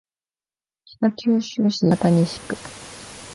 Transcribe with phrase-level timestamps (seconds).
[0.99, 2.55] 北九州市八幡西区